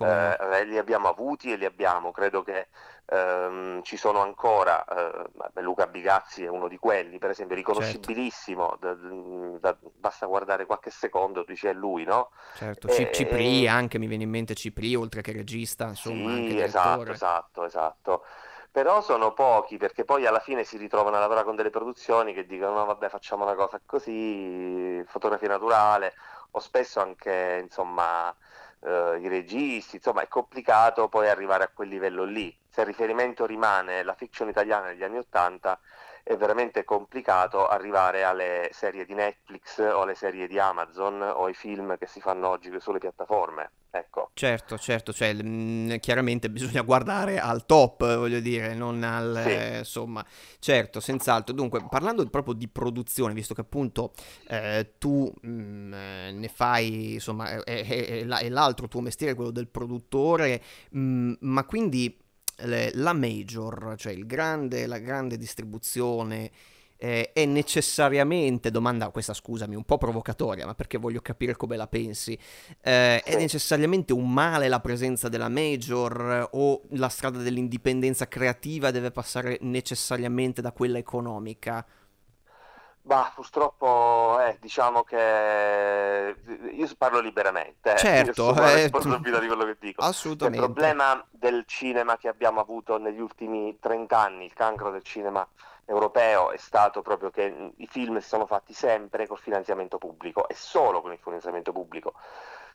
Eh, 0.00 0.64
li 0.64 0.78
abbiamo 0.78 1.08
avuti 1.08 1.52
e 1.52 1.56
li 1.56 1.64
abbiamo, 1.64 2.10
credo 2.12 2.42
che 2.42 2.68
ehm, 3.06 3.82
ci 3.82 3.96
sono 3.96 4.20
ancora, 4.20 4.84
eh, 4.84 5.60
Luca 5.62 5.86
Bigazzi 5.86 6.44
è 6.44 6.48
uno 6.48 6.68
di 6.68 6.78
quelli, 6.78 7.18
per 7.18 7.30
esempio, 7.30 7.56
Certo, 7.70 8.12
riconoscibilissimo, 8.12 8.76
da- 8.80 8.94
da- 8.94 9.76
basta 9.94 10.26
guardare 10.26 10.66
qualche 10.66 10.90
secondo, 10.90 11.44
è 11.46 11.72
lui, 11.72 12.04
no? 12.04 12.30
certo. 12.52 12.88
Ci- 12.88 13.08
Cipri, 13.10 13.66
E- 13.66 13.68
anche 13.68 13.98
mi 13.98 14.06
viene 14.06 14.24
in 14.24 14.30
mente 14.30 14.54
Cipri, 14.54 14.94
oltre 14.94 15.22
che 15.22 15.32
regista, 15.32 15.88
insomma, 15.88 16.36
Sì, 16.40 16.58
esatto, 16.60 17.12
esatto, 17.12 17.64
esatto. 17.64 18.24
Però 18.70 19.00
sono 19.02 19.32
pochi 19.32 19.76
perché 19.78 20.04
poi 20.04 20.26
alla 20.26 20.38
fine 20.40 20.62
si 20.64 20.76
ritrovano 20.76 21.16
a 21.16 21.20
lavorare 21.20 21.44
con 21.44 21.56
delle 21.56 21.70
produzioni 21.70 22.32
che 22.32 22.46
dicono 22.46 22.72
no, 22.74 22.84
vabbè, 22.84 23.08
facciamo 23.08 23.44
una 23.44 23.54
cosa 23.54 23.80
così, 23.84 25.02
fotografia 25.06 25.48
naturale, 25.48 26.14
o 26.52 26.60
spesso 26.60 27.00
anche, 27.00 27.60
insomma, 27.62 28.34
eh, 28.80 29.18
i 29.20 29.28
registi, 29.28 29.96
insomma, 29.96 30.22
è 30.22 30.28
complicato 30.28 31.08
poi 31.08 31.28
arrivare 31.28 31.64
a 31.64 31.70
quel 31.72 31.88
livello 31.88 32.24
lì. 32.24 32.54
Se 32.68 32.80
il 32.80 32.86
riferimento 32.86 33.46
rimane 33.46 34.02
la 34.02 34.14
fiction 34.14 34.48
italiana 34.48 34.88
degli 34.88 35.02
anni 35.02 35.18
Ottanta, 35.18 35.78
è 36.28 36.36
veramente 36.36 36.84
complicato 36.84 37.66
arrivare 37.66 38.22
alle 38.22 38.68
serie 38.72 39.06
di 39.06 39.14
Netflix 39.14 39.78
o 39.78 40.02
alle 40.02 40.14
serie 40.14 40.46
di 40.46 40.58
Amazon 40.58 41.22
o 41.22 41.46
ai 41.46 41.54
film 41.54 41.96
che 41.96 42.06
si 42.06 42.20
fanno 42.20 42.48
oggi 42.48 42.70
sulle 42.80 42.98
piattaforme. 42.98 43.70
Ecco. 43.90 44.28
Certo, 44.34 44.76
certo, 44.76 45.14
cioè, 45.14 45.32
mm, 45.42 45.94
chiaramente 46.00 46.50
bisogna 46.50 46.82
guardare 46.82 47.40
al 47.40 47.64
top, 47.64 48.16
voglio 48.16 48.40
dire, 48.40 48.74
non 48.74 49.02
al, 49.02 49.40
Sì. 49.42 49.48
eh, 49.50 49.78
insomma, 49.78 50.22
certo, 50.58 51.00
senz'altro. 51.00 51.54
Dunque, 51.54 51.82
parlando 51.88 52.28
proprio 52.28 52.52
di 52.52 52.68
produzione, 52.68 53.32
visto 53.32 53.54
che 53.54 53.62
appunto 53.62 54.12
eh, 54.48 54.96
tu 54.98 55.32
mm, 55.46 55.94
eh, 55.94 56.30
ne 56.32 56.48
fai, 56.48 57.14
insomma, 57.14 57.64
è, 57.64 57.86
è- 57.86 58.06
è 58.06 58.24
la- 58.24 58.40
è 58.40 58.50
l'altro 58.50 58.86
tuo 58.86 59.00
mestiere, 59.00 59.32
quello 59.34 59.50
del 59.50 59.68
produttore, 59.68 60.60
mm, 60.94 61.32
ma 61.40 61.64
quindi 61.64 62.14
le- 62.64 62.90
la 62.94 63.12
major, 63.12 63.94
cioè 63.96 64.12
il 64.12 64.26
grande, 64.26 64.86
la 64.86 64.98
grande 64.98 65.36
distribuzione, 65.36 66.50
eh, 66.96 67.32
è 67.32 67.44
necessariamente, 67.44 68.70
domanda 68.70 69.08
questa 69.10 69.32
scusami, 69.32 69.76
un 69.76 69.84
po' 69.84 69.98
provocatoria, 69.98 70.66
ma 70.66 70.74
perché 70.74 70.98
voglio 70.98 71.20
capire 71.20 71.54
come 71.54 71.76
la 71.76 71.86
pensi, 71.86 72.36
eh, 72.80 73.22
è 73.22 73.36
necessariamente 73.36 74.12
un 74.12 74.32
male 74.32 74.68
la 74.68 74.80
presenza 74.80 75.28
della 75.28 75.48
major 75.48 76.48
o 76.52 76.82
la 76.90 77.08
strada 77.08 77.38
dell'indipendenza 77.38 78.26
creativa 78.26 78.90
deve 78.90 79.12
passare 79.12 79.58
necessariamente 79.60 80.60
da 80.60 80.72
quella 80.72 80.98
economica? 80.98 81.86
Bah, 83.08 83.32
purtroppo 83.34 84.38
eh, 84.42 84.58
diciamo 84.60 85.02
che 85.02 86.36
io 86.72 86.88
parlo 86.98 87.20
liberamente, 87.20 87.94
eh. 87.94 87.96
certo, 87.96 88.52
io 88.52 88.62
eh, 88.62 88.74
responsabile 88.74 89.40
di 89.40 89.46
quello 89.46 89.64
che 89.64 89.76
dico. 89.80 90.02
Assolutamente. 90.02 90.58
Il 90.62 90.70
problema 90.70 91.26
del 91.30 91.64
cinema 91.66 92.18
che 92.18 92.28
abbiamo 92.28 92.60
avuto 92.60 92.98
negli 92.98 93.18
ultimi 93.18 93.78
30 93.80 94.18
anni, 94.18 94.44
il 94.44 94.52
cancro 94.52 94.90
del 94.90 95.02
cinema 95.04 95.48
europeo 95.86 96.50
è 96.50 96.58
stato 96.58 97.00
proprio 97.00 97.30
che 97.30 97.72
i 97.74 97.86
film 97.86 98.18
si 98.18 98.28
sono 98.28 98.44
fatti 98.44 98.74
sempre 98.74 99.26
col 99.26 99.38
finanziamento 99.38 99.96
pubblico 99.96 100.46
e 100.46 100.54
solo 100.54 101.00
con 101.00 101.12
il 101.12 101.18
finanziamento 101.18 101.72
pubblico. 101.72 102.12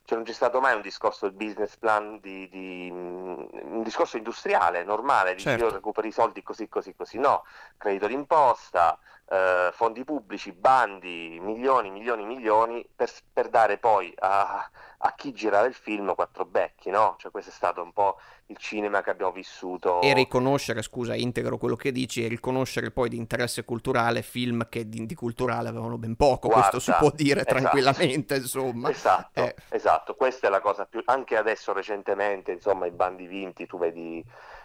Cioè 0.06 0.18
non 0.18 0.26
c'è 0.26 0.34
stato 0.34 0.60
mai 0.60 0.74
un 0.74 0.82
discorso 0.82 1.26
del 1.26 1.34
business 1.36 1.76
plan, 1.76 2.18
di, 2.20 2.46
di, 2.50 2.90
un 2.90 3.82
discorso 3.84 4.16
industriale, 4.16 4.82
normale, 4.82 5.34
di 5.34 5.40
certo. 5.40 5.64
io 5.64 5.70
recupero 5.70 6.06
i 6.06 6.12
soldi 6.12 6.42
così, 6.42 6.68
così, 6.68 6.94
così. 6.94 7.18
No, 7.18 7.44
credito 7.78 8.08
d'imposta, 8.08 8.98
eh, 9.26 9.70
fondi 9.72 10.04
pubblici, 10.04 10.52
bandi, 10.52 11.38
milioni, 11.40 11.90
milioni, 11.90 12.24
milioni, 12.24 12.86
per, 12.94 13.10
per 13.32 13.48
dare 13.48 13.78
poi 13.78 14.12
a, 14.18 14.70
a, 14.98 15.14
chi 15.14 15.32
girava 15.32 15.66
il 15.66 15.74
film 15.74 16.14
quattro 16.14 16.44
becchi, 16.44 16.90
no? 16.90 17.16
Cioè 17.18 17.30
questo 17.30 17.50
è 17.50 17.54
stato 17.54 17.82
un 17.82 17.92
po' 17.92 18.18
il 18.46 18.56
cinema 18.58 19.02
che 19.02 19.10
abbiamo 19.10 19.32
vissuto. 19.32 20.02
E 20.02 20.12
riconoscere, 20.12 20.82
scusa, 20.82 21.14
integro 21.14 21.56
quello 21.56 21.76
che 21.76 21.90
dici, 21.90 22.24
e 22.24 22.28
riconoscere 22.28 22.90
poi 22.90 23.08
di 23.08 23.16
interesse 23.16 23.64
culturale 23.64 24.22
film 24.22 24.68
che 24.68 24.88
di, 24.88 25.06
di 25.06 25.14
culturale 25.14 25.70
avevano 25.70 25.96
ben 25.96 26.16
poco, 26.16 26.48
Guarda, 26.48 26.70
questo 26.70 26.92
si 26.92 26.96
può 26.98 27.10
dire 27.10 27.40
esatto, 27.40 27.54
tranquillamente, 27.54 28.36
insomma. 28.36 28.90
Esatto, 28.90 29.40
eh. 29.40 29.54
esatto, 29.70 30.14
questa 30.14 30.48
è 30.48 30.50
la 30.50 30.60
cosa 30.60 30.84
più... 30.84 31.02
Anche 31.06 31.36
adesso 31.36 31.72
recentemente, 31.72 32.52
insomma, 32.52 32.86
i 32.86 32.90
bandi 32.90 33.26
vinti, 33.26 33.66
tu 33.66 33.78
vedi 33.78 34.24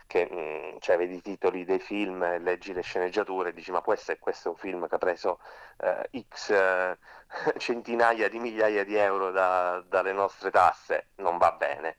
che 0.10 0.28
mh, 0.30 0.76
mm, 0.76 0.78
cioè, 0.80 0.98
vedi 0.98 1.18
i 1.18 1.22
titoli 1.22 1.64
dei 1.66 1.80
film, 1.80 2.42
leggi 2.42 2.74
le 2.74 2.82
sceneggiature 2.82 3.50
e 3.50 3.54
dici 3.54 3.72
ma 3.72 3.82
questo 3.82 4.12
è, 4.12 4.18
questo 4.18 4.48
è 4.48 4.52
un 4.52 4.58
film 4.58 4.88
che 4.88 4.96
ha 4.96 4.98
preso 4.98 5.40
eh, 5.78 6.24
x 6.28 6.50
eh, 6.50 6.98
centinaia 7.58 8.28
di 8.28 8.40
migliaia 8.40 8.84
di 8.84 8.96
euro 8.96 9.30
da, 9.32 9.84
dalle 9.88 10.12
nostre 10.12 10.50
tasse, 10.50 11.10
non 11.18 11.38
va 11.38 11.52
bene. 11.52 11.98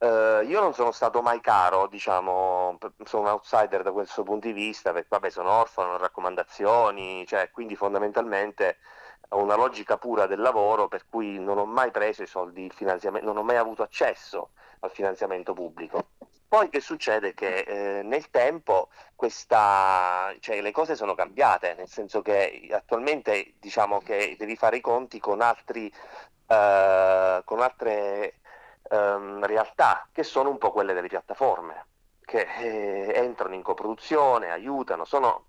Uh, 0.00 0.42
io 0.46 0.60
non 0.60 0.72
sono 0.72 0.92
stato 0.92 1.20
mai 1.22 1.40
caro, 1.40 1.86
diciamo, 1.86 2.78
sono 3.04 3.22
un 3.22 3.28
outsider 3.28 3.82
da 3.82 3.92
questo 3.92 4.22
punto 4.22 4.46
di 4.46 4.52
vista, 4.54 4.92
perché 4.92 5.08
vabbè 5.10 5.28
sono 5.30 5.50
orfano, 5.50 5.98
raccomandazioni, 5.98 7.26
cioè, 7.26 7.50
quindi 7.50 7.76
fondamentalmente 7.76 8.78
ho 9.32 9.42
una 9.42 9.56
logica 9.56 9.96
pura 9.96 10.26
del 10.26 10.40
lavoro 10.40 10.88
per 10.88 11.04
cui 11.08 11.38
non 11.38 11.58
ho 11.58 11.66
mai 11.66 11.90
preso 11.90 12.22
i 12.22 12.26
soldi, 12.26 12.70
non 13.22 13.36
ho 13.36 13.42
mai 13.42 13.56
avuto 13.56 13.82
accesso 13.82 14.50
al 14.80 14.90
finanziamento 14.90 15.52
pubblico. 15.52 16.08
Poi 16.48 16.68
che 16.68 16.80
succede? 16.80 17.32
Che 17.32 17.58
eh, 17.58 18.02
nel 18.02 18.28
tempo 18.30 18.88
questa, 19.14 20.34
cioè, 20.40 20.60
le 20.60 20.72
cose 20.72 20.96
sono 20.96 21.14
cambiate, 21.14 21.74
nel 21.74 21.88
senso 21.88 22.22
che 22.22 22.68
attualmente 22.72 23.54
diciamo 23.60 24.00
che 24.00 24.34
devi 24.36 24.56
fare 24.56 24.78
i 24.78 24.80
conti 24.80 25.20
con, 25.20 25.42
altri, 25.42 25.92
eh, 26.46 27.42
con 27.44 27.60
altre 27.60 28.40
ehm, 28.90 29.44
realtà 29.46 30.08
che 30.10 30.24
sono 30.24 30.50
un 30.50 30.58
po' 30.58 30.72
quelle 30.72 30.92
delle 30.92 31.06
piattaforme, 31.06 31.86
che 32.24 32.48
eh, 32.58 33.12
entrano 33.14 33.54
in 33.54 33.62
coproduzione, 33.62 34.50
aiutano, 34.50 35.04
sono 35.04 35.44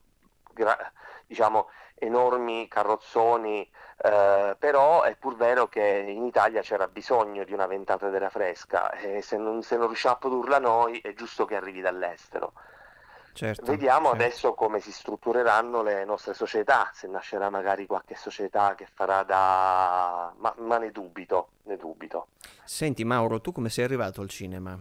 diciamo, 1.25 1.69
enormi 2.01 2.67
carrozzoni, 2.67 3.69
eh, 4.03 4.55
però 4.57 5.03
è 5.03 5.15
pur 5.15 5.35
vero 5.35 5.67
che 5.67 6.05
in 6.07 6.25
Italia 6.25 6.61
c'era 6.61 6.87
bisogno 6.87 7.43
di 7.43 7.53
una 7.53 7.67
ventata 7.67 8.09
della 8.09 8.29
fresca 8.29 8.89
e 8.91 9.21
se 9.21 9.37
non, 9.37 9.61
se 9.61 9.77
non 9.77 9.87
riusciamo 9.87 10.15
a 10.15 10.17
produrla 10.17 10.59
noi 10.59 10.99
è 10.99 11.13
giusto 11.13 11.45
che 11.45 11.55
arrivi 11.55 11.81
dall'estero. 11.81 12.53
Certo, 13.33 13.63
Vediamo 13.63 14.09
certo. 14.09 14.23
adesso 14.23 14.53
come 14.53 14.79
si 14.81 14.91
struttureranno 14.91 15.81
le 15.83 16.03
nostre 16.03 16.33
società, 16.33 16.89
se 16.93 17.07
nascerà 17.07 17.49
magari 17.49 17.85
qualche 17.85 18.15
società 18.15 18.75
che 18.75 18.87
farà 18.91 19.23
da... 19.23 20.33
ma, 20.37 20.53
ma 20.57 20.77
ne 20.77 20.91
dubito, 20.91 21.49
ne 21.63 21.77
dubito. 21.77 22.27
Senti 22.65 23.05
Mauro, 23.05 23.39
tu 23.39 23.51
come 23.51 23.69
sei 23.69 23.85
arrivato 23.85 24.19
al 24.21 24.27
cinema? 24.27 24.77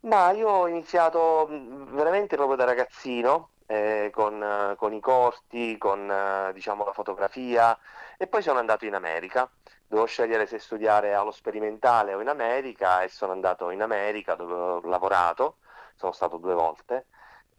Ma 0.00 0.30
io 0.32 0.48
ho 0.48 0.68
iniziato 0.68 1.46
veramente 1.48 2.36
proprio 2.36 2.56
da 2.56 2.64
ragazzino, 2.64 3.50
eh, 3.70 4.10
con, 4.12 4.74
con, 4.78 4.94
i 4.94 5.00
corti, 5.00 5.76
con 5.76 6.10
eh, 6.10 6.52
diciamo, 6.54 6.84
la 6.84 6.92
fotografia 6.92 7.78
e 8.16 8.26
poi 8.26 8.42
sono 8.42 8.58
andato 8.58 8.86
in 8.86 8.94
America. 8.94 9.48
Dovevo 9.86 10.06
scegliere 10.06 10.46
se 10.46 10.58
studiare 10.58 11.14
allo 11.14 11.30
sperimentale 11.30 12.14
o 12.14 12.20
in 12.20 12.28
America 12.28 13.02
e 13.02 13.08
sono 13.08 13.32
andato 13.32 13.70
in 13.70 13.82
America 13.82 14.34
dove 14.34 14.54
ho 14.54 14.80
lavorato, 14.82 15.58
sono 15.94 16.12
stato 16.12 16.38
due 16.38 16.54
volte 16.54 17.06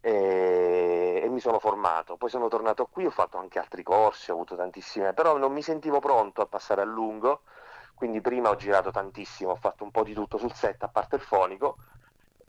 e, 0.00 1.20
e 1.22 1.28
mi 1.28 1.40
sono 1.40 1.60
formato. 1.60 2.16
Poi 2.16 2.28
sono 2.28 2.48
tornato 2.48 2.86
qui, 2.86 3.06
ho 3.06 3.10
fatto 3.10 3.38
anche 3.38 3.58
altri 3.60 3.82
corsi, 3.84 4.30
ho 4.30 4.34
avuto 4.34 4.56
tantissime, 4.56 5.12
però 5.14 5.36
non 5.36 5.52
mi 5.52 5.62
sentivo 5.62 6.00
pronto 6.00 6.42
a 6.42 6.46
passare 6.46 6.82
a 6.82 6.84
lungo, 6.84 7.42
quindi 7.94 8.20
prima 8.20 8.48
ho 8.50 8.56
girato 8.56 8.90
tantissimo, 8.90 9.52
ho 9.52 9.56
fatto 9.56 9.84
un 9.84 9.90
po' 9.92 10.02
di 10.02 10.14
tutto 10.14 10.38
sul 10.38 10.52
set 10.54 10.82
a 10.82 10.88
parte 10.88 11.16
il 11.16 11.22
fonico 11.22 11.76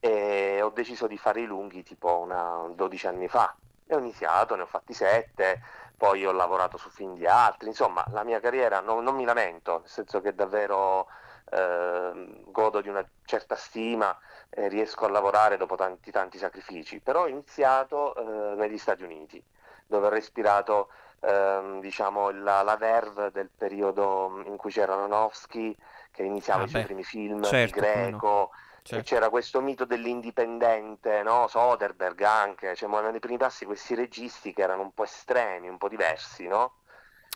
e 0.04 0.62
ho 0.64 0.70
deciso 0.70 1.06
di 1.06 1.18
fare 1.18 1.42
i 1.42 1.46
lunghi 1.46 1.84
tipo 1.84 2.18
una 2.18 2.66
12 2.74 3.08
anni 3.08 3.28
fa. 3.28 3.56
E 3.86 3.96
ho 3.96 4.00
iniziato, 4.00 4.56
ne 4.56 4.64
ho 4.64 4.66
fatti 4.66 4.94
7, 4.94 5.62
poi 5.96 6.26
ho 6.26 6.32
lavorato 6.32 6.78
su 6.78 6.90
film 6.90 7.14
di 7.14 7.28
altri, 7.28 7.68
insomma 7.68 8.04
la 8.10 8.24
mia 8.24 8.40
carriera 8.40 8.80
non, 8.80 9.04
non 9.04 9.16
mi 9.16 9.26
lamento, 9.26 9.80
nel 9.80 9.90
senso 9.90 10.20
che 10.22 10.34
davvero 10.34 11.08
eh, 11.52 12.42
godo 12.48 12.82
di 12.82 12.90
una 12.90 13.08
certa 13.26 13.56
stima 13.56 14.18
e 14.50 14.68
riesco 14.70 15.06
a 15.06 15.10
lavorare 15.10 15.58
dopo 15.58 15.76
tanti 15.76 16.10
tanti 16.10 16.40
sacrifici, 16.40 17.00
però 17.00 17.24
ho 17.24 17.28
iniziato 17.28 18.16
eh, 18.16 18.56
negli 18.56 18.80
Stati 18.80 19.04
Uniti 19.04 19.44
dove 19.86 20.08
ho 20.08 20.10
respirato 20.10 20.90
ehm, 21.20 21.80
diciamo 21.82 22.32
la, 22.32 22.64
la, 22.64 22.78
verve 22.78 23.30
del 23.30 23.50
periodo 23.56 24.42
in 24.46 24.56
cui 24.56 24.72
c'era 24.72 24.94
Aronofsky 24.94 25.76
che 26.12 26.24
iniziava 26.24 26.64
ah, 26.64 26.66
i 26.66 26.70
suoi 26.70 26.84
primi 26.84 27.04
film, 27.04 27.44
certo, 27.44 27.80
Greco, 27.80 28.28
no 28.28 28.50
Certo. 28.84 29.06
c'era 29.06 29.30
questo 29.30 29.62
mito 29.62 29.86
dell'indipendente, 29.86 31.22
no? 31.24 31.48
Soderbergh 31.48 32.22
anche, 32.24 32.76
cioè, 32.76 32.90
nei 33.12 33.20
primi 33.20 33.38
passi 33.38 33.66
questi 33.66 33.94
registi 33.96 34.54
che 34.54 34.62
erano 34.62 34.82
un 34.82 34.92
po' 34.94 35.04
estremi, 35.04 35.70
un 35.70 35.78
po' 35.78 35.88
diversi, 35.88 36.48
no? 36.48 36.78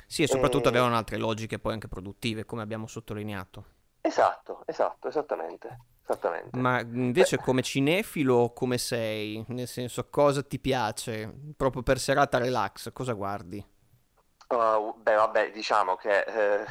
Sì, 0.08 0.24
e 0.24 0.28
soprattutto 0.28 0.66
e... 0.66 0.70
avevano 0.70 0.96
altre 0.96 1.18
logiche 1.18 1.60
poi 1.60 1.74
anche 1.74 1.88
produttive, 1.88 2.46
come 2.46 2.62
abbiamo 2.62 2.88
sottolineato. 2.88 3.66
Esatto, 4.02 4.64
esatto, 4.66 5.08
esattamente. 5.08 5.80
Esattamente. 6.08 6.58
Ma 6.60 6.82
invece 6.82 7.38
Beh. 7.38 7.44
come 7.44 7.64
cinefilo 7.64 8.52
come 8.54 8.78
sei? 8.78 9.44
Nel 9.48 9.68
senso 9.68 10.08
cosa 10.10 10.44
ti 10.44 10.60
piace? 10.60 11.34
Proprio 11.58 11.82
per 11.82 11.98
serata 11.98 12.38
relax, 12.38 12.92
cosa 12.94 13.14
guardi? 13.14 13.66
Uh, 14.48 14.94
beh, 14.98 15.16
vabbè, 15.16 15.52
diciamo 15.52 15.96
che 15.96 16.20
eh, 16.20 16.66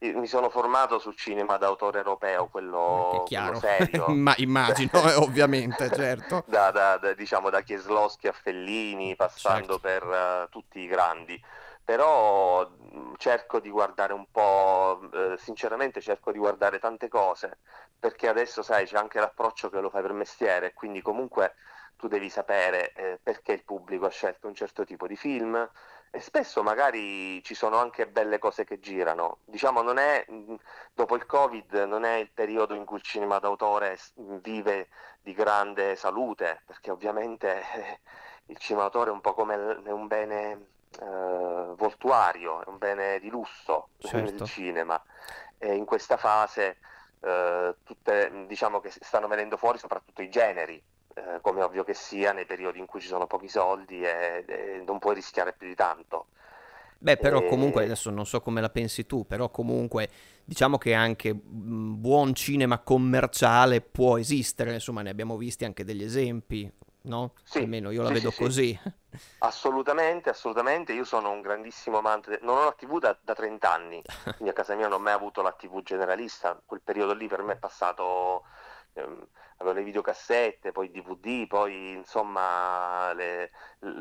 mi 0.14 0.26
sono 0.26 0.48
formato 0.48 0.98
sul 0.98 1.14
cinema 1.14 1.58
d'autore 1.58 1.98
europeo, 1.98 2.48
quello, 2.48 3.24
quello 3.26 3.54
serio. 3.56 4.06
Ma 4.16 4.32
immagino, 4.38 4.90
eh, 5.02 5.14
ovviamente, 5.14 5.90
certo. 5.92 6.44
da, 6.46 6.70
da, 6.70 6.96
da, 6.96 7.12
diciamo, 7.12 7.50
da 7.50 7.60
Kieslowski 7.60 8.28
a 8.28 8.32
Fellini, 8.32 9.16
passando 9.16 9.78
certo. 9.78 9.80
per 9.80 10.04
uh, 10.04 10.48
tutti 10.48 10.80
i 10.80 10.86
grandi. 10.86 11.42
Però 11.84 12.66
cerco 13.18 13.60
di 13.60 13.68
guardare 13.68 14.14
un 14.14 14.24
po', 14.30 15.00
eh, 15.12 15.36
sinceramente 15.36 16.00
cerco 16.00 16.32
di 16.32 16.38
guardare 16.38 16.78
tante 16.78 17.08
cose, 17.08 17.58
perché 17.98 18.26
adesso, 18.26 18.62
sai, 18.62 18.86
c'è 18.86 18.96
anche 18.96 19.20
l'approccio 19.20 19.68
che 19.68 19.80
lo 19.80 19.90
fai 19.90 20.00
per 20.00 20.14
mestiere, 20.14 20.72
quindi 20.72 21.02
comunque 21.02 21.56
tu 21.96 22.08
devi 22.08 22.28
sapere 22.28 22.92
eh, 22.94 23.20
perché 23.22 23.52
il 23.52 23.64
pubblico 23.64 24.06
ha 24.06 24.10
scelto 24.10 24.46
un 24.46 24.54
certo 24.54 24.84
tipo 24.84 25.06
di 25.06 25.16
film, 25.16 25.68
e 26.14 26.20
spesso 26.20 26.62
magari 26.62 27.42
ci 27.42 27.54
sono 27.54 27.76
anche 27.76 28.06
belle 28.06 28.38
cose 28.38 28.62
che 28.62 28.78
girano. 28.78 29.38
Diciamo, 29.46 29.82
non 29.82 29.98
è, 29.98 30.24
dopo 30.92 31.16
il 31.16 31.26
Covid 31.26 31.74
non 31.88 32.04
è 32.04 32.14
il 32.18 32.30
periodo 32.30 32.74
in 32.74 32.84
cui 32.84 32.98
il 32.98 33.02
cinema 33.02 33.40
d'autore 33.40 33.98
vive 34.14 34.90
di 35.22 35.32
grande 35.32 35.96
salute, 35.96 36.62
perché 36.66 36.92
ovviamente 36.92 38.00
il 38.46 38.56
cinema 38.58 38.82
d'autore 38.82 39.10
è 39.10 39.12
un 39.12 39.20
po' 39.20 39.34
come 39.34 39.56
un 39.56 40.06
bene 40.06 40.66
eh, 41.00 41.74
voltuario, 41.74 42.64
è 42.64 42.68
un 42.68 42.78
bene 42.78 43.18
di 43.18 43.28
lusso 43.28 43.88
certo. 43.98 44.30
del 44.30 44.46
cinema. 44.46 45.02
E 45.58 45.74
in 45.74 45.84
questa 45.84 46.16
fase 46.16 46.76
eh, 47.18 47.74
tutte, 47.82 48.44
diciamo 48.46 48.78
che 48.78 48.92
stanno 48.92 49.26
venendo 49.26 49.56
fuori 49.56 49.78
soprattutto 49.78 50.22
i 50.22 50.30
generi, 50.30 50.80
eh, 51.14 51.40
come 51.40 51.62
ovvio 51.62 51.84
che 51.84 51.94
sia, 51.94 52.32
nei 52.32 52.46
periodi 52.46 52.78
in 52.78 52.86
cui 52.86 53.00
ci 53.00 53.08
sono 53.08 53.26
pochi 53.26 53.48
soldi 53.48 54.02
e, 54.02 54.44
e 54.46 54.82
non 54.86 54.98
puoi 54.98 55.14
rischiare 55.14 55.52
più 55.54 55.66
di 55.68 55.74
tanto. 55.74 56.26
Beh, 56.98 57.18
però 57.18 57.44
comunque 57.44 57.84
adesso 57.84 58.08
non 58.10 58.24
so 58.24 58.40
come 58.40 58.62
la 58.62 58.70
pensi 58.70 59.04
tu, 59.04 59.26
però 59.26 59.50
comunque 59.50 60.08
diciamo 60.42 60.78
che 60.78 60.94
anche 60.94 61.34
buon 61.34 62.34
cinema 62.34 62.78
commerciale 62.78 63.82
può 63.82 64.16
esistere, 64.18 64.72
insomma 64.72 65.02
ne 65.02 65.10
abbiamo 65.10 65.36
visti 65.36 65.64
anche 65.66 65.84
degli 65.84 66.02
esempi. 66.02 66.70
no? 67.02 67.34
Sì, 67.42 67.58
Almeno 67.58 67.90
io 67.90 68.02
la 68.02 68.10
sì, 68.14 68.14
vedo 68.14 68.30
sì, 68.30 68.42
così. 68.42 68.80
Assolutamente, 69.38 70.30
assolutamente. 70.30 70.92
Io 70.92 71.04
sono 71.04 71.30
un 71.30 71.40
grandissimo 71.40 71.98
amante. 71.98 72.38
Non 72.42 72.56
ho 72.56 72.64
la 72.64 72.72
TV 72.72 72.98
da, 72.98 73.16
da 73.20 73.34
30 73.34 73.72
anni, 73.72 74.02
quindi 74.36 74.48
a 74.48 74.52
casa 74.54 74.74
mia 74.74 74.88
non 74.88 75.00
ho 75.00 75.02
mai 75.02 75.12
avuto 75.12 75.42
la 75.42 75.52
TV 75.52 75.82
generalista. 75.82 76.60
Quel 76.64 76.80
periodo 76.82 77.12
lì 77.14 77.28
per 77.28 77.42
me 77.42 77.52
è 77.54 77.56
passato. 77.58 78.44
Ehm, 78.94 79.26
avevo 79.58 79.76
le 79.76 79.82
videocassette, 79.84 80.72
poi 80.72 80.90
DVD, 80.90 81.46
poi 81.46 81.92
insomma 81.92 83.12
le, 83.12 83.50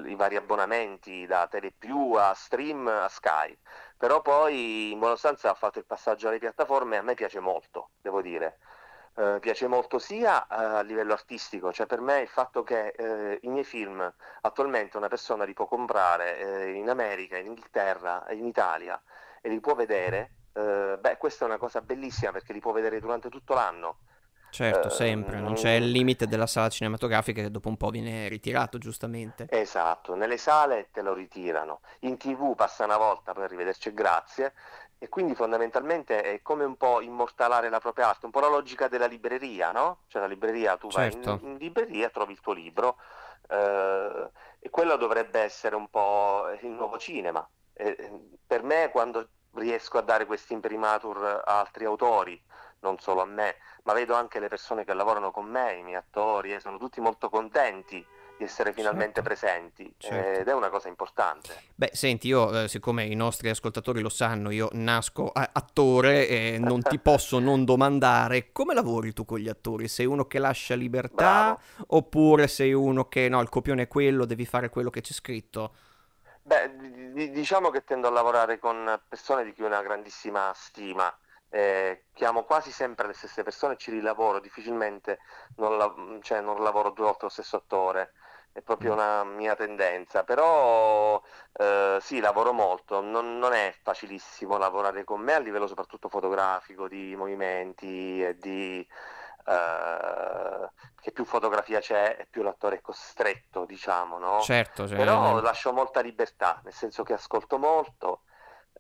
i 0.06 0.16
vari 0.16 0.36
abbonamenti 0.36 1.26
da 1.26 1.48
Telepiù 1.48 2.14
a 2.14 2.34
Stream 2.34 2.88
a 2.88 3.08
Sky. 3.08 3.58
Però 3.98 4.22
poi 4.22 4.92
in 4.92 5.00
buona 5.00 5.16
sostanza 5.16 5.52
ho 5.52 5.56
fatto 5.56 5.80
il 5.80 5.86
passaggio 5.86 6.28
alle 6.28 6.40
piattaforme 6.40 6.96
e 6.96 7.00
a 7.00 7.02
me 7.02 7.14
piace 7.16 7.40
molto, 7.40 7.92
devo 8.02 8.22
dire. 8.22 8.60
Uh, 9.16 9.38
piace 9.40 9.68
molto 9.68 10.00
sia 10.00 10.42
uh, 10.50 10.78
a 10.78 10.82
livello 10.82 11.14
artistico, 11.14 11.72
cioè 11.72 11.86
per 11.86 12.02
me 12.02 12.22
il 12.22 12.28
fatto 12.28 12.64
che 12.64 12.96
uh, 12.98 13.46
i 13.46 13.50
miei 13.50 13.64
film 13.64 14.12
attualmente 14.42 14.98
una 14.98 15.08
persona 15.08 15.44
li 15.44 15.54
può 15.54 15.68
comprare 15.68 16.72
in 16.72 16.90
America, 16.90 17.38
in 17.38 17.46
Inghilterra, 17.46 18.26
in 18.32 18.46
Italia 18.48 19.00
e 19.40 19.50
li 19.50 19.60
può 19.60 19.76
vedere, 19.76 20.32
beh 20.54 21.18
questa 21.18 21.46
è 21.46 21.48
una 21.48 21.58
cosa 21.58 21.82
bellissima 21.82 22.32
perché 22.32 22.54
li 22.54 22.60
può 22.60 22.72
vedere 22.72 23.00
durante 23.00 23.30
tutto 23.30 23.54
l'anno. 23.54 23.98
Certo, 24.54 24.90
sempre, 24.90 25.40
non 25.40 25.56
c'è 25.56 25.72
il 25.72 25.90
limite 25.90 26.28
della 26.28 26.46
sala 26.46 26.70
cinematografica 26.70 27.42
che 27.42 27.50
dopo 27.50 27.70
un 27.70 27.76
po' 27.76 27.90
viene 27.90 28.28
ritirato, 28.28 28.78
giustamente. 28.78 29.48
Esatto, 29.50 30.14
nelle 30.14 30.38
sale 30.38 30.90
te 30.92 31.02
lo 31.02 31.16
ritirano, 31.16 31.80
in 32.02 32.18
tv 32.18 32.54
passa 32.54 32.86
una 32.86 32.98
volta, 32.98 33.34
poi 33.34 33.46
arrivederci 33.46 33.90
e 33.90 33.94
grazie, 33.96 34.54
e 35.00 35.10
quindi 35.10 35.34
fondamentalmente 35.34 36.22
è 36.22 36.44
come 36.44 36.66
un 36.66 36.78
po' 36.78 37.02
immortalare 37.02 37.68
la 37.70 37.80
propria 37.80 38.10
arte, 38.10 38.26
un 38.26 38.32
po' 38.32 38.42
la 38.42 38.48
logica 38.48 38.88
della 38.88 39.08
libreria, 39.08 39.72
no? 39.72 40.02
Cioè 40.06 40.22
la 40.22 40.28
libreria, 40.28 40.78
tu 40.78 40.92
certo. 40.92 41.00
vai 41.00 41.18
in, 41.18 41.24
certo. 41.24 41.46
in, 41.48 41.58
libreria, 41.58 42.10
trovi 42.10 42.34
il 42.34 42.40
tuo 42.40 42.54
libro 42.54 42.98
eh, 43.50 44.30
e 44.60 44.70
quello 44.70 44.98
dovrebbe 44.98 45.40
essere 45.40 45.76
un 45.76 45.90
po' 45.90 46.46
il 46.62 46.70
nuovo 46.70 47.00
cinema. 47.00 47.44
Eh, 47.74 48.12
per 48.46 48.62
me 48.62 48.90
quando 48.92 49.28
riesco 49.56 49.98
a 49.98 50.02
dare 50.02 50.28
questi 50.28 50.54
imprimatur 50.54 51.42
a 51.44 51.60
altri 51.60 51.86
autori, 51.86 52.40
non 52.84 53.00
solo 53.00 53.22
a 53.22 53.26
me, 53.26 53.56
ma 53.84 53.94
vedo 53.94 54.14
anche 54.14 54.40
le 54.40 54.50
persone 54.50 54.84
che 54.84 54.94
lavorano 54.94 55.32
con 55.32 55.46
me, 55.46 55.74
i 55.74 55.84
miei 55.84 55.96
attori, 55.96 56.54
e 56.54 56.60
sono 56.60 56.78
tutti 56.78 57.02
molto 57.02 57.30
contenti 57.30 58.06
di 58.38 58.44
essere 58.44 58.74
finalmente 58.74 59.22
certo. 59.22 59.30
presenti 59.30 59.94
certo. 59.98 60.40
ed 60.42 60.48
è 60.48 60.54
una 60.54 60.70
cosa 60.70 60.90
importante. 60.90 61.56
Beh, 61.76 61.92
senti, 61.94 62.28
io 62.28 62.64
eh, 62.64 62.68
siccome 62.68 63.06
i 63.06 63.16
nostri 63.16 63.50
ascoltatori 63.50 64.02
lo 64.02 64.10
sanno, 64.10 64.50
io 64.52 64.70
nasco 64.74 65.32
attore 65.32 66.28
e 66.28 66.58
non 66.60 66.82
ti 66.82 67.00
posso 67.00 67.40
non 67.40 67.64
domandare 67.66 68.52
come 68.52 68.74
lavori 68.74 69.14
tu 69.14 69.26
con 69.26 69.40
gli 69.40 69.50
attori? 69.50 69.88
Sei 69.88 70.06
uno 70.06 70.26
che 70.26 70.40
lascia 70.40 70.76
libertà 70.76 71.14
Bravo. 71.16 71.60
oppure 71.88 72.48
sei 72.48 72.74
uno 72.74 73.08
che 73.08 73.30
no, 73.30 73.42
il 73.42 73.50
copione 73.50 73.84
è 73.84 73.88
quello, 73.88 74.26
devi 74.26 74.46
fare 74.46 74.70
quello 74.70 74.90
che 74.90 75.02
c'è 75.02 75.14
scritto? 75.14 75.76
Beh, 76.42 76.76
d- 76.76 77.30
diciamo 77.30 77.70
che 77.70 77.86
tendo 77.86 78.08
a 78.08 78.12
lavorare 78.12 78.60
con 78.60 79.00
persone 79.08 79.46
di 79.46 79.54
cui 79.54 79.64
ho 79.64 79.68
una 79.68 79.82
grandissima 79.82 80.52
stima. 80.54 81.14
Eh, 81.56 82.06
chiamo 82.14 82.46
quasi 82.46 82.72
sempre 82.72 83.06
le 83.06 83.14
stesse 83.14 83.44
persone 83.44 83.78
ci 83.78 83.92
rilavoro, 83.92 84.40
difficilmente 84.40 85.20
non, 85.58 85.78
la- 85.78 85.94
cioè, 86.22 86.42
non 86.42 86.64
lavoro 86.64 86.90
due 86.90 87.06
volte 87.06 87.26
lo 87.26 87.30
stesso 87.30 87.58
attore 87.58 88.14
è 88.54 88.62
proprio 88.62 88.92
mm. 88.92 88.94
una 88.94 89.24
mia 89.24 89.56
tendenza, 89.56 90.24
però 90.24 91.22
eh, 91.54 91.98
sì, 92.00 92.20
lavoro 92.20 92.54
molto, 92.54 93.02
non, 93.02 93.40
non, 93.40 93.52
è 93.52 93.74
facilissimo 93.82 94.58
lavorare 94.58 95.04
con 95.04 95.22
me 95.22 95.34
a 95.34 95.40
livello 95.40 95.68
soprattutto 95.68 96.08
fotografico, 96.08 96.88
di 96.88 97.16
movimenti 97.16 98.24
e 98.24 98.38
di... 98.38 98.88
Eh, 99.46 100.70
che 101.02 101.12
più 101.12 101.26
fotografia 101.26 101.80
c'è 101.82 102.16
e 102.18 102.28
più 102.30 102.44
l'attore 102.44 102.78
è 102.78 102.82
costretto, 102.82 103.66
diciamo, 103.66 104.20
no? 104.20 104.40
Certo, 104.40 104.88
cioè... 104.88 104.96
Però 104.98 105.42
lascio 105.42 105.74
molta 105.74 106.00
libertà, 106.00 106.62
nel 106.64 106.74
senso 106.74 107.04
che 107.04 107.14
ascolto 107.14 107.58
molto, 107.58 108.22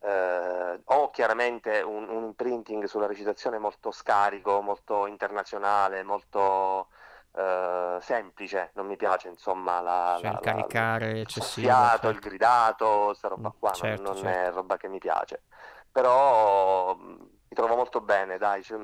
eh, 0.03 0.81
ho 0.83 1.09
chiaramente 1.11 1.79
un, 1.81 2.09
un 2.09 2.23
imprinting 2.23 2.83
sulla 2.85 3.07
recitazione 3.07 3.57
molto 3.57 3.91
scarico, 3.91 4.61
molto 4.61 5.07
internazionale, 5.07 6.03
molto 6.03 6.87
Uh, 7.35 7.99
semplice, 7.99 8.69
non 8.75 8.85
mi 8.85 8.95
piace 8.95 9.27
insomma 9.27 9.81
la, 9.81 10.19
cioè, 10.21 10.29
la, 10.29 10.37
il 10.37 10.39
caricare 10.39 11.21
eccessivo, 11.21 11.67
certo. 11.67 12.09
il 12.09 12.19
gridato, 12.19 13.05
questa 13.05 13.27
roba 13.27 13.49
mm, 13.49 13.57
qua 13.57 13.71
certo, 13.71 14.01
non, 14.03 14.13
non 14.13 14.21
certo. 14.21 14.39
è 14.39 14.51
roba 14.51 14.77
che 14.77 14.87
mi 14.87 14.99
piace, 14.99 15.41
però 15.91 16.95
mm, 16.95 17.09
mi 17.09 17.55
trovo 17.55 17.75
molto 17.75 18.01
bene, 18.01 18.37
dai, 18.37 18.61
cioè, 18.61 18.77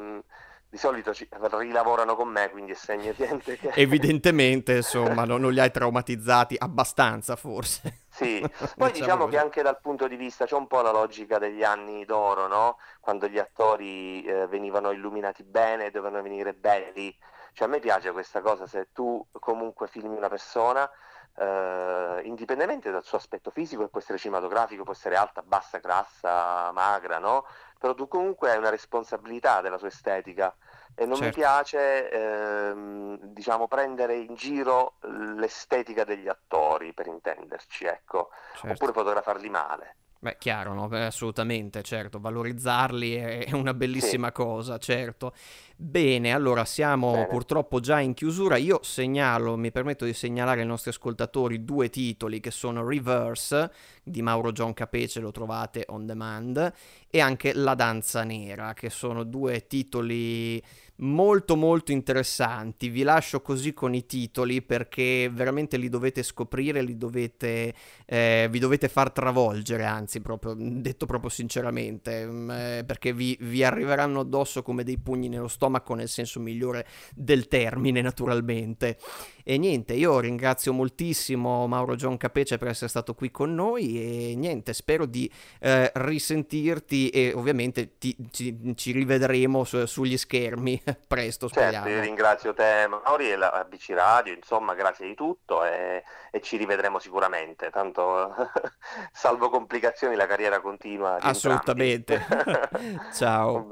di 0.70 0.78
solito 0.78 1.14
ci, 1.16 1.28
rilavorano 1.58 2.16
con 2.16 2.28
me, 2.28 2.50
quindi 2.52 2.74
è 2.74 2.76
segno 2.76 3.12
niente 3.18 3.58
che... 3.58 3.72
Evidentemente, 3.74 4.78
insomma, 4.78 5.26
non, 5.26 5.42
non, 5.42 5.52
li 5.52 5.60
hai 5.60 5.72
traumatizzati 5.72 6.56
abbastanza, 6.60 7.36
forse. 7.36 8.02
Sì, 8.20 8.42
poi 8.76 8.92
diciamo, 8.92 8.92
diciamo 8.92 9.28
che 9.28 9.38
anche 9.38 9.62
dal 9.62 9.80
punto 9.80 10.08
di 10.10 10.18
vista 10.18 10.46
c'è 10.46 10.56
un 10.56 10.68
po' 10.68 10.82
la 10.82 10.92
logica 10.92 11.38
degli 11.38 11.64
anni 11.64 12.04
d'oro, 12.04 12.48
no? 12.48 12.78
Quando 13.00 13.28
gli 13.28 13.40
attori 13.40 14.24
eh, 14.26 14.46
venivano 14.48 14.92
illuminati 14.92 15.44
bene, 15.44 15.90
dovevano 15.90 16.22
venire 16.22 16.54
belli, 16.54 17.18
cioè 17.54 17.68
a 17.68 17.72
me 17.72 17.80
piace 17.80 18.12
questa 18.12 18.42
cosa, 18.42 18.68
se 18.68 18.90
tu 18.92 19.26
comunque 19.32 19.88
filmi 19.88 20.18
una 20.18 20.28
persona, 20.28 20.90
eh, 21.38 22.22
indipendentemente 22.26 22.92
dal 22.92 23.06
suo 23.06 23.18
aspetto 23.18 23.52
fisico, 23.52 23.84
che 23.84 23.90
può 23.90 24.02
essere 24.02 24.18
cinematografico, 24.18 24.84
può 24.84 24.92
essere 24.92 25.16
alta, 25.16 25.42
bassa, 25.42 25.78
grassa, 25.78 26.72
magra, 26.74 27.20
no? 27.20 27.46
Però 27.80 27.94
tu 27.94 28.10
comunque 28.10 28.52
hai 28.52 28.58
una 28.58 28.70
responsabilità 28.70 29.62
della 29.62 29.78
sua 29.78 29.88
estetica 29.88 30.54
e 31.00 31.06
non 31.06 31.16
certo. 31.16 31.26
mi 31.26 31.32
piace, 31.46 32.10
ehm, 32.10 33.20
diciamo, 33.22 33.70
prendere 33.70 34.18
in 34.18 34.36
giro 34.36 34.96
l'estetica 35.38 36.04
degli 36.04 36.28
attori, 36.28 36.92
per 36.92 37.08
intenderci, 37.08 37.86
ecco, 37.86 38.32
certo. 38.56 38.74
oppure 38.74 38.92
fotografarli 38.92 39.50
male. 39.50 39.96
Beh, 40.22 40.36
chiaro, 40.38 40.74
no? 40.74 40.90
Beh, 40.90 41.06
assolutamente, 41.06 41.82
certo, 41.84 42.20
valorizzarli 42.20 43.16
è 43.16 43.54
una 43.54 43.74
bellissima 43.74 44.28
sì. 44.28 44.34
cosa, 44.34 44.78
certo. 44.78 45.34
Bene, 45.78 46.34
allora 46.34 46.66
siamo 46.66 47.14
Bene. 47.14 47.28
purtroppo 47.28 47.80
già 47.80 48.02
in 48.02 48.14
chiusura. 48.14 48.58
Io 48.58 48.80
segnalo, 48.84 49.56
mi 49.56 49.72
permetto 49.72 50.04
di 50.04 50.12
segnalare 50.12 50.60
ai 50.60 50.68
nostri 50.68 50.90
ascoltatori 50.90 51.64
due 51.64 51.90
titoli 51.90 52.42
che 52.42 52.52
sono 52.52 52.86
Reverse 52.86 53.72
di 54.04 54.22
Mauro 54.22 54.52
John 54.52 54.74
Capece, 54.74 55.22
lo 55.22 55.32
trovate 55.32 55.86
on 55.88 56.06
demand, 56.06 56.74
e 57.10 57.20
anche 57.20 57.54
La 57.54 57.76
danza 57.76 58.24
nera, 58.24 58.74
che 58.74 58.90
sono 58.90 59.24
due 59.24 59.66
titoli 59.68 60.62
molto 61.00 61.56
molto 61.56 61.92
interessanti. 61.92 62.90
Vi 62.90 63.04
lascio 63.04 63.42
così 63.42 63.74
con 63.74 63.94
i 63.94 64.06
titoli 64.06 64.62
perché 64.62 65.30
veramente 65.32 65.78
li 65.78 65.90
dovete 65.90 66.24
scoprire, 66.24 66.82
li 66.82 66.98
dovete, 66.98 67.74
eh, 68.06 68.48
vi 68.50 68.60
dovete 68.60 68.88
far 68.90 69.12
travolgere, 69.12 69.86
anzi, 69.86 70.22
proprio, 70.22 70.56
detto 70.58 71.06
proprio 71.06 71.30
sinceramente, 71.30 72.26
mh, 72.26 72.52
eh, 72.52 72.84
perché 72.86 73.14
vi, 73.14 73.38
vi, 73.42 73.64
arriveranno 73.64 74.22
addosso 74.22 74.62
come 74.62 74.84
dei 74.84 74.98
pugni 74.98 75.30
nello 75.30 75.48
stomaco 75.48 75.94
nel 75.94 76.10
senso 76.10 76.40
migliore 76.40 76.86
del 77.16 77.48
termine, 77.48 78.02
naturalmente. 78.02 78.98
E 79.44 79.58
niente, 79.58 79.94
io 79.94 80.20
ringrazio 80.20 80.74
moltissimo 80.74 81.66
Mauro 81.68 81.96
John 81.96 82.18
Capece 82.18 82.58
per 82.58 82.68
essere 82.68 82.90
stato 82.90 83.14
qui 83.14 83.32
con 83.32 83.54
noi 83.56 84.32
e 84.32 84.36
niente, 84.36 84.74
spero 84.74 85.06
di 85.06 85.30
eh, 85.60 85.92
risentirti 85.96 86.99
e 87.08 87.32
ovviamente 87.34 87.98
ti, 87.98 88.14
ci, 88.32 88.74
ci 88.76 88.92
rivedremo 88.92 89.64
su, 89.64 89.86
sugli 89.86 90.18
schermi 90.18 90.82
presto, 91.08 91.48
speriamo. 91.48 91.86
Certo, 91.86 91.90
io 91.90 92.02
ringrazio 92.02 92.54
te 92.54 92.88
Mauri 92.90 93.32
e 93.32 93.38
la 93.38 93.52
ABC 93.52 93.92
Radio, 93.92 94.34
insomma, 94.34 94.74
grazie 94.74 95.08
di 95.08 95.16
tutto 95.16 95.64
e, 95.64 96.04
e 96.30 96.42
ci 96.42 96.58
rivedremo 96.58 97.00
sicuramente, 97.00 97.70
tanto 97.70 98.36
salvo 99.14 99.50
complicazioni 99.50 100.16
la 100.16 100.28
carriera 100.28 100.60
continua. 100.60 101.18
Assolutamente. 101.20 102.26
ciao. 103.14 103.68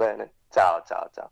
Ciao 0.49 0.81
ciao 0.85 1.09
ciao. 1.13 1.31